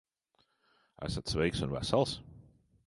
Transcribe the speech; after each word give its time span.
Esat 1.09 1.35
sveiks 1.35 1.63
un 1.67 1.73
vesels? 1.77 2.17